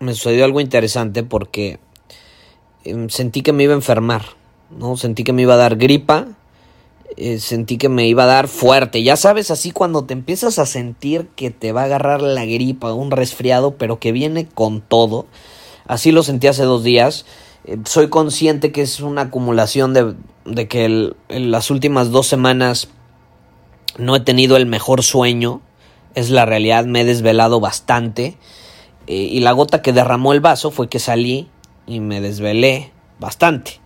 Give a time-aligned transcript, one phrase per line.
[0.00, 1.78] me sucedió algo interesante porque
[2.84, 4.22] em, sentí que me iba a enfermar,
[4.70, 4.96] ¿no?
[4.96, 6.28] Sentí que me iba a dar gripa,
[7.16, 9.02] eh, sentí que me iba a dar fuerte.
[9.02, 12.92] Ya sabes, así cuando te empiezas a sentir que te va a agarrar la gripa,
[12.92, 15.26] un resfriado, pero que viene con todo.
[15.86, 17.24] Así lo sentí hace dos días.
[17.64, 20.84] Eh, soy consciente que es una acumulación de, de que
[21.28, 22.88] en las últimas dos semanas
[23.96, 25.60] no he tenido el mejor sueño.
[26.14, 28.36] Es la realidad, me he desvelado bastante.
[29.08, 31.48] Eh, y la gota que derramó el vaso fue que salí
[31.86, 33.80] y me desvelé bastante.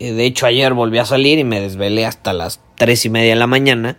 [0.00, 3.30] Eh, de hecho, ayer volví a salir y me desvelé hasta las tres y media
[3.30, 3.96] de la mañana.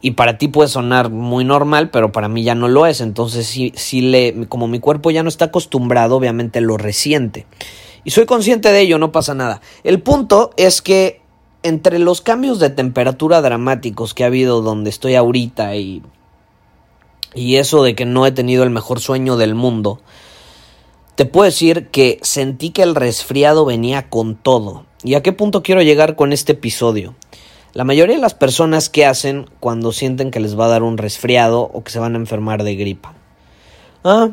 [0.00, 3.00] Y para ti puede sonar muy normal, pero para mí ya no lo es.
[3.00, 7.46] Entonces, sí, sí le, como mi cuerpo ya no está acostumbrado, obviamente lo resiente.
[8.04, 9.60] Y soy consciente de ello, no pasa nada.
[9.82, 11.20] El punto es que
[11.64, 16.00] entre los cambios de temperatura dramáticos que ha habido donde estoy ahorita y,
[17.34, 20.00] y eso de que no he tenido el mejor sueño del mundo,
[21.14, 24.86] te puedo decir que sentí que el resfriado venía con todo.
[25.02, 27.14] ¿Y a qué punto quiero llegar con este episodio?
[27.72, 30.98] La mayoría de las personas que hacen cuando sienten que les va a dar un
[30.98, 33.14] resfriado o que se van a enfermar de gripa.
[34.02, 34.30] Ah,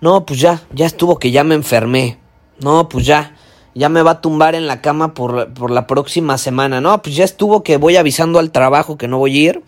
[0.00, 2.18] no, pues ya, ya estuvo que ya me enfermé.
[2.58, 3.36] No, pues ya,
[3.74, 6.80] ya me va a tumbar en la cama por, por la próxima semana.
[6.80, 9.62] No, pues ya estuvo que voy avisando al trabajo que no voy a ir.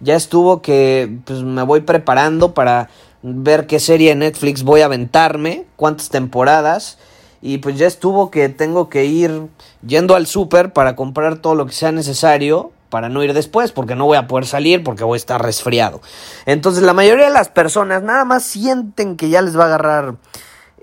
[0.00, 2.88] Ya estuvo que pues, me voy preparando para
[3.22, 6.98] ver qué serie de Netflix voy a aventarme, cuántas temporadas.
[7.40, 9.48] Y pues ya estuvo que tengo que ir
[9.86, 13.94] yendo al súper para comprar todo lo que sea necesario para no ir después, porque
[13.94, 16.00] no voy a poder salir, porque voy a estar resfriado.
[16.46, 20.16] Entonces la mayoría de las personas nada más sienten que ya les va a agarrar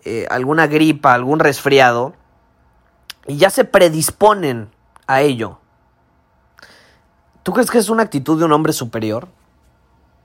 [0.04, 2.14] eh, alguna gripa, algún resfriado,
[3.28, 4.70] y ya se predisponen
[5.08, 5.60] a ello.
[7.46, 9.28] ¿Tú crees que es una actitud de un hombre superior?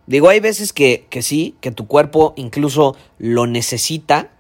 [0.07, 4.31] Digo, hay veces que, que sí, que tu cuerpo incluso lo necesita.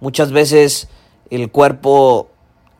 [0.00, 0.88] Muchas veces
[1.30, 2.28] el cuerpo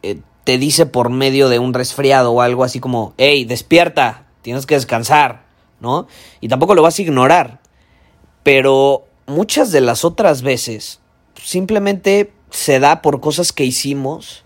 [0.02, 4.66] eh, te dice por medio de un resfriado o algo así como, hey, despierta, tienes
[4.66, 5.46] que descansar,
[5.80, 6.06] ¿no?
[6.42, 7.60] Y tampoco lo vas a ignorar.
[8.42, 11.00] Pero muchas de las otras veces
[11.42, 14.44] simplemente se da por cosas que hicimos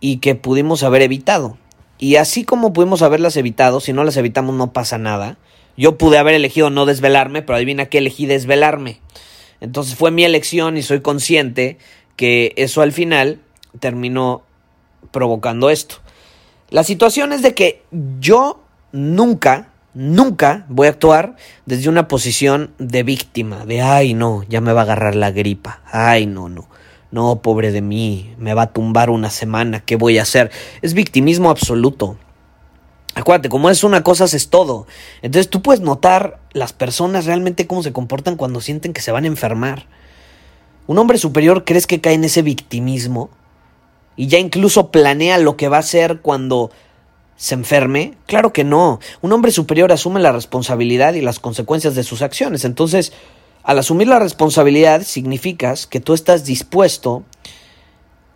[0.00, 1.56] y que pudimos haber evitado.
[1.98, 5.36] Y así como pudimos haberlas evitado, si no las evitamos no pasa nada.
[5.76, 9.00] Yo pude haber elegido no desvelarme, pero adivina que elegí desvelarme.
[9.60, 11.78] Entonces fue mi elección y soy consciente
[12.16, 13.40] que eso al final
[13.80, 14.42] terminó
[15.10, 15.96] provocando esto.
[16.70, 17.82] La situación es de que
[18.20, 18.60] yo
[18.92, 21.36] nunca, nunca voy a actuar
[21.66, 25.80] desde una posición de víctima, de ay no, ya me va a agarrar la gripa,
[25.90, 26.68] ay no, no,
[27.10, 30.50] no, pobre de mí, me va a tumbar una semana, ¿qué voy a hacer?
[30.82, 32.16] Es victimismo absoluto.
[33.14, 34.86] Acuérdate, como es una cosa, es todo.
[35.22, 39.24] Entonces tú puedes notar las personas realmente cómo se comportan cuando sienten que se van
[39.24, 39.86] a enfermar.
[40.86, 43.30] ¿Un hombre superior crees que cae en ese victimismo?
[44.16, 46.70] Y ya incluso planea lo que va a hacer cuando
[47.38, 48.14] se enferme?
[48.26, 49.00] Claro que no.
[49.22, 52.64] Un hombre superior asume la responsabilidad y las consecuencias de sus acciones.
[52.64, 53.12] Entonces,
[53.68, 57.24] al asumir la responsabilidad, significa que tú estás dispuesto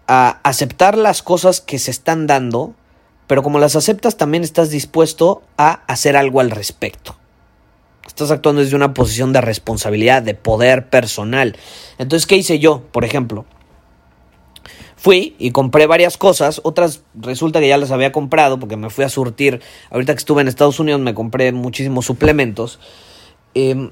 [0.06, 2.74] a aceptar las cosas que se están dando,
[3.28, 7.16] pero como las aceptas, también estás dispuesto a hacer algo al respecto.
[8.06, 11.56] Estás actuando desde una posición de responsabilidad, de poder personal.
[11.96, 13.46] Entonces, ¿qué hice yo, por ejemplo?
[14.96, 19.06] Fui y compré varias cosas, otras resulta que ya las había comprado porque me fui
[19.06, 19.62] a surtir.
[19.88, 22.78] Ahorita que estuve en Estados Unidos me compré muchísimos suplementos
[23.54, 23.90] eh,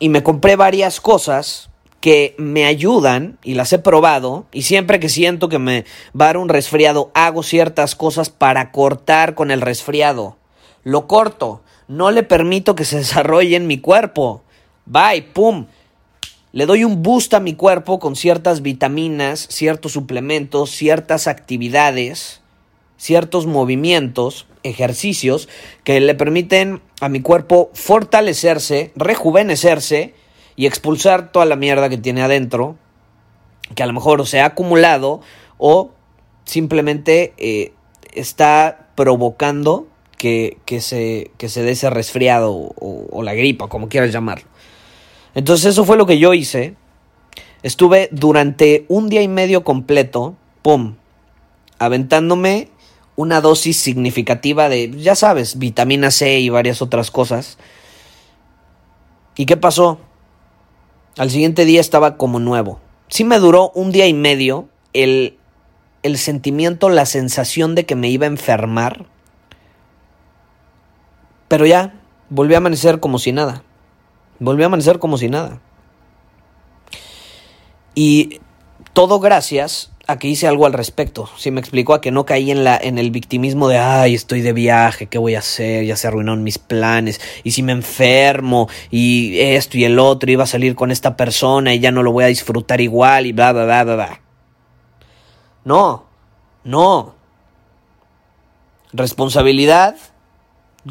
[0.00, 1.70] y me compré varias cosas
[2.00, 5.84] que me ayudan y las he probado y siempre que siento que me
[6.18, 10.36] va a dar un resfriado hago ciertas cosas para cortar con el resfriado.
[10.82, 14.42] Lo corto, no le permito que se desarrolle en mi cuerpo.
[14.86, 15.66] Bye, pum.
[16.52, 22.40] le doy un boost a mi cuerpo con ciertas vitaminas, ciertos suplementos, ciertas actividades,
[23.00, 25.48] ciertos movimientos, ejercicios
[25.84, 30.12] que le permiten a mi cuerpo fortalecerse, rejuvenecerse
[30.54, 32.76] y expulsar toda la mierda que tiene adentro,
[33.74, 35.22] que a lo mejor se ha acumulado
[35.56, 35.92] o
[36.44, 37.72] simplemente eh,
[38.12, 39.86] está provocando
[40.18, 44.46] que, se, que se dé ese resfriado o, o la gripa, como quieras llamarlo.
[45.34, 46.74] Entonces eso fue lo que yo hice.
[47.62, 50.96] Estuve durante un día y medio completo, ¡pum!,
[51.78, 52.68] aventándome
[53.20, 57.58] una dosis significativa de, ya sabes, vitamina C y varias otras cosas.
[59.36, 59.98] ¿Y qué pasó?
[61.18, 62.80] Al siguiente día estaba como nuevo.
[63.08, 65.38] Sí me duró un día y medio el,
[66.02, 69.04] el sentimiento, la sensación de que me iba a enfermar.
[71.48, 72.00] Pero ya,
[72.30, 73.62] volví a amanecer como si nada.
[74.38, 75.60] Volví a amanecer como si nada.
[77.94, 78.40] Y
[78.94, 81.28] todo gracias a que hice algo al respecto.
[81.36, 84.40] Si me explicó a que no caí en la en el victimismo de ay, estoy
[84.40, 85.84] de viaje, ¿qué voy a hacer?
[85.84, 87.20] Ya se arruinaron mis planes.
[87.44, 91.74] Y si me enfermo y esto y el otro iba a salir con esta persona
[91.74, 93.94] y ya no lo voy a disfrutar igual y bla bla bla bla.
[93.96, 94.20] bla.
[95.64, 96.04] No.
[96.64, 97.14] No.
[98.92, 99.96] Responsabilidad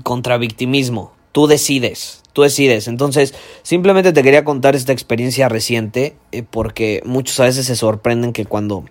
[0.03, 1.13] contra victimismo.
[1.31, 2.87] Tú decides, tú decides.
[2.87, 8.33] Entonces, simplemente te quería contar esta experiencia reciente eh, porque muchos a veces se sorprenden
[8.33, 8.85] que cuando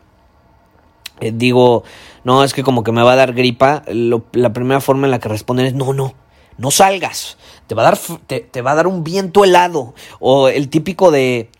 [1.20, 1.84] eh, digo,
[2.24, 5.18] no, es que como que me va a dar gripa, la primera forma en la
[5.18, 6.14] que responden es, no, no,
[6.58, 9.94] no salgas, te va a dar, te, va a dar un viento helado.
[10.20, 11.50] O el típico de,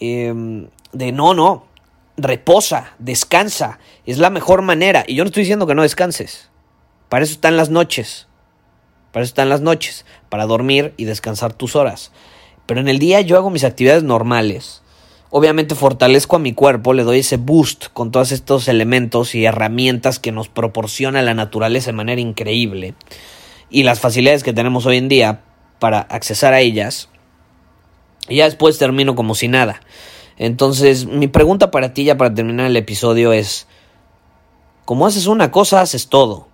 [0.00, 1.66] em, de, no, no,
[2.16, 5.04] reposa, descansa, es la mejor manera.
[5.06, 6.50] Y yo no estoy diciendo que no descanses,
[7.08, 8.26] para eso están las noches.
[9.12, 12.12] Para eso están las noches, para dormir y descansar tus horas.
[12.66, 14.82] Pero en el día yo hago mis actividades normales.
[15.30, 20.18] Obviamente fortalezco a mi cuerpo, le doy ese boost con todos estos elementos y herramientas
[20.18, 22.94] que nos proporciona la naturaleza de manera increíble.
[23.68, 25.42] Y las facilidades que tenemos hoy en día
[25.80, 27.08] para accesar a ellas.
[28.28, 29.80] Y ya después termino como si nada.
[30.36, 33.66] Entonces, mi pregunta para ti ya para terminar el episodio es,
[34.84, 36.46] como haces una cosa, haces todo.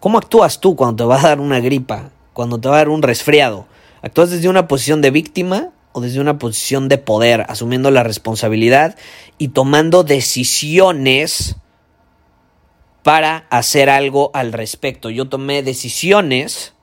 [0.00, 2.10] ¿Cómo actúas tú cuando te va a dar una gripa?
[2.32, 3.66] Cuando te va a dar un resfriado?
[4.02, 8.96] ¿Actúas desde una posición de víctima o desde una posición de poder, asumiendo la responsabilidad
[9.38, 11.56] y tomando decisiones
[13.02, 15.08] para hacer algo al respecto?
[15.08, 16.74] Yo tomé decisiones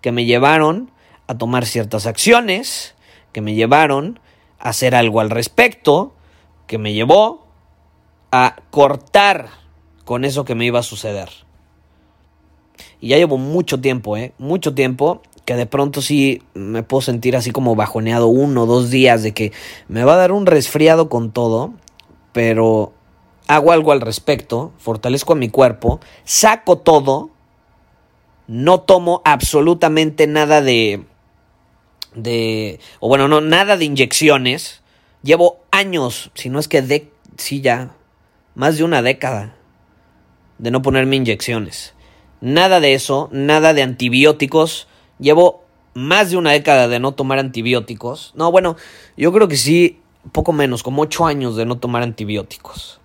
[0.00, 0.90] que me llevaron
[1.28, 2.94] a tomar ciertas acciones,
[3.32, 4.18] que me llevaron
[4.58, 6.14] a hacer algo al respecto,
[6.66, 7.46] que me llevó
[8.32, 9.50] a cortar
[10.04, 11.28] con eso que me iba a suceder.
[13.00, 14.32] Y ya llevo mucho tiempo, ¿eh?
[14.38, 18.90] Mucho tiempo que de pronto sí me puedo sentir así como bajoneado uno o dos
[18.90, 19.50] días de que
[19.88, 21.72] me va a dar un resfriado con todo,
[22.34, 22.92] pero
[23.46, 27.30] hago algo al respecto, fortalezco a mi cuerpo, saco todo,
[28.46, 31.02] no tomo absolutamente nada de
[32.14, 34.82] de o bueno, no nada de inyecciones.
[35.22, 37.94] Llevo años, si no es que de sí ya
[38.54, 39.56] más de una década
[40.58, 41.94] de no ponerme inyecciones.
[42.42, 44.88] Nada de eso, nada de antibióticos.
[45.18, 48.32] Llevo más de una década de no tomar antibióticos.
[48.36, 48.76] No, bueno,
[49.16, 50.00] yo creo que sí,
[50.32, 53.00] poco menos, como ocho años de no tomar antibióticos.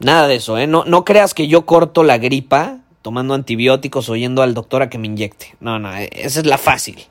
[0.00, 0.66] Nada de eso, ¿eh?
[0.66, 4.90] No, no creas que yo corto la gripa tomando antibióticos o yendo al doctor a
[4.90, 5.56] que me inyecte.
[5.60, 7.06] No, no, e, esa es la fácil.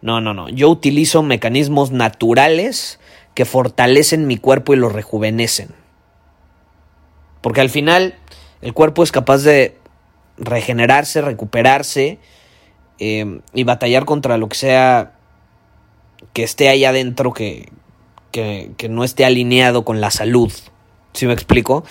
[0.00, 0.48] No, no, no.
[0.48, 3.00] Yo utilizo mecanismos naturales
[3.34, 5.74] que fortalecen mi cuerpo y lo rejuvenecen.
[7.40, 8.14] Porque al final
[8.62, 9.76] el cuerpo es capaz de
[10.36, 12.18] regenerarse, recuperarse
[12.98, 15.12] eh, y batallar contra lo que sea
[16.32, 17.70] que esté ahí adentro que,
[18.32, 20.52] que, no esté alineado con la salud.
[21.12, 21.84] ¿Sí me explico?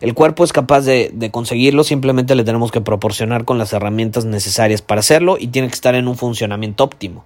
[0.00, 4.24] El cuerpo es capaz de, de, conseguirlo, simplemente le tenemos que proporcionar con las herramientas
[4.24, 7.24] necesarias para hacerlo y tiene que estar en un funcionamiento óptimo.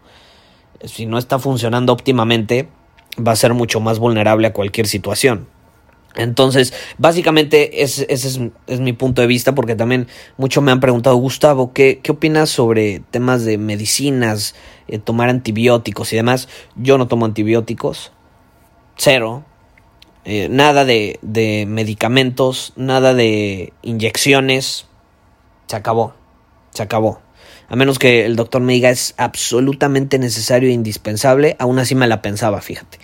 [0.85, 2.69] Si no está funcionando óptimamente,
[3.17, 5.47] va a ser mucho más vulnerable a cualquier situación.
[6.17, 8.39] Entonces, básicamente ese, es,
[8.81, 10.07] mi punto de vista porque también
[10.37, 14.55] muchos me han preguntado, Gustavo, ¿qué, qué opinas sobre temas de medicinas,
[14.87, 16.49] eh, tomar antibióticos y demás?
[16.77, 18.13] Yo no tomo antibióticos,
[18.97, 19.45] cero,
[20.25, 24.87] eh, nada de, de medicamentos, nada de inyecciones,
[25.67, 26.15] se acabó,
[26.71, 27.21] se acabó.
[27.69, 32.07] A menos que el doctor me diga es absolutamente necesario e indispensable, aún así me
[32.07, 32.99] la pensaba, fíjate.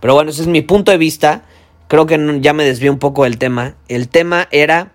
[0.00, 1.44] Pero bueno, ese es mi punto de vista
[1.88, 3.76] creo que ya me desvié un poco del tema.
[3.88, 4.92] El tema era,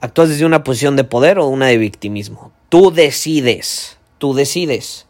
[0.00, 2.52] ¿actúas desde una posición de poder o una de victimismo?
[2.68, 5.06] Tú decides, tú decides.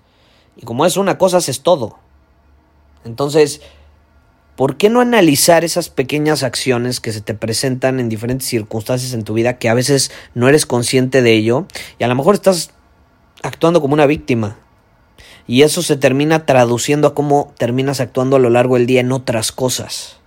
[0.57, 1.99] Y como es una cosa, haces todo.
[3.05, 3.61] Entonces,
[4.57, 9.25] ¿por qué no analizar esas pequeñas acciones que se te presentan en diferentes circunstancias en
[9.25, 11.67] tu vida que a veces no eres consciente de ello
[11.99, 12.71] y a lo mejor estás
[13.43, 14.59] actuando como una víctima?
[15.47, 19.11] Y eso se termina traduciendo a cómo terminas actuando a lo largo del día en
[19.11, 20.20] otras cosas.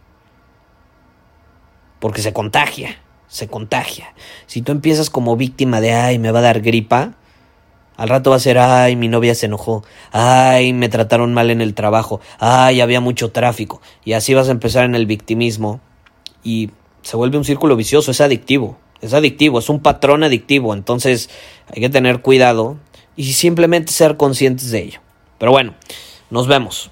[2.03, 2.97] Porque se contagia,
[3.29, 4.13] se contagia.
[4.45, 7.13] Si tú empiezas como víctima de, ay, me va a dar gripa,
[7.95, 11.61] al rato va a ser, ay, mi novia se enojó, ay, me trataron mal en
[11.61, 13.81] el trabajo, ay, había mucho tráfico.
[14.03, 15.79] Y así vas a empezar en el victimismo
[16.43, 16.71] y
[17.03, 20.73] se vuelve un círculo vicioso, es adictivo, es adictivo, es un patrón adictivo.
[20.73, 21.29] Entonces
[21.73, 22.75] hay que tener cuidado
[23.15, 24.99] y simplemente ser conscientes de ello.
[25.37, 25.73] Pero bueno,
[26.29, 26.91] nos vemos.